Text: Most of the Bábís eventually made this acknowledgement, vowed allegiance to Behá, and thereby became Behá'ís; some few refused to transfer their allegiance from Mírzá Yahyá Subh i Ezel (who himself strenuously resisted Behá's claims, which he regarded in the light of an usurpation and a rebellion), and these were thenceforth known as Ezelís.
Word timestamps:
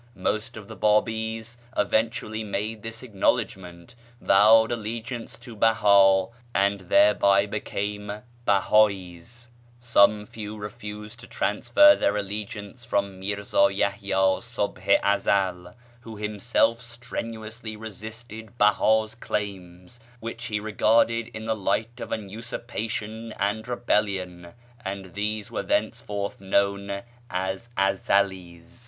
Most 0.15 0.57
of 0.57 0.67
the 0.67 0.75
Bábís 0.75 1.57
eventually 1.77 2.43
made 2.43 2.81
this 2.81 3.03
acknowledgement, 3.03 3.93
vowed 4.19 4.71
allegiance 4.71 5.37
to 5.37 5.55
Behá, 5.55 6.31
and 6.55 6.79
thereby 6.89 7.45
became 7.45 8.23
Behá'ís; 8.47 9.49
some 9.79 10.25
few 10.25 10.57
refused 10.57 11.19
to 11.19 11.27
transfer 11.27 11.95
their 11.95 12.17
allegiance 12.17 12.83
from 12.83 13.21
Mírzá 13.21 13.69
Yahyá 13.77 14.41
Subh 14.41 14.79
i 14.79 14.97
Ezel 15.03 15.75
(who 15.99 16.17
himself 16.17 16.81
strenuously 16.81 17.75
resisted 17.75 18.57
Behá's 18.57 19.13
claims, 19.13 19.99
which 20.19 20.45
he 20.45 20.59
regarded 20.59 21.27
in 21.27 21.45
the 21.45 21.55
light 21.55 21.99
of 21.99 22.11
an 22.11 22.27
usurpation 22.27 23.33
and 23.33 23.67
a 23.67 23.71
rebellion), 23.73 24.55
and 24.83 25.13
these 25.13 25.51
were 25.51 25.61
thenceforth 25.61 26.41
known 26.41 27.03
as 27.29 27.69
Ezelís. 27.77 28.79